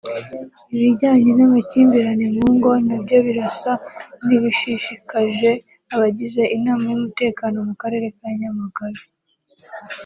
[0.75, 3.71] Ibijyanye n’amakimbirane mu ngo na byo birasa
[4.25, 5.51] n’ibishishikaje
[5.93, 9.01] abagize inama y’umutekano mu karere ka Nyamagabe